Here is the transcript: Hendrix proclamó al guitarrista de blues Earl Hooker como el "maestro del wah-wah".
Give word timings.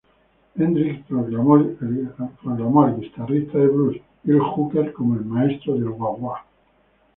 Hendrix 0.57 1.03
proclamó 1.07 1.57
al 2.85 2.99
guitarrista 2.99 3.59
de 3.59 3.67
blues 3.67 3.97
Earl 4.25 4.39
Hooker 4.41 4.91
como 4.93 5.13
el 5.13 5.23
"maestro 5.25 5.75
del 5.75 5.89
wah-wah". 5.89 6.43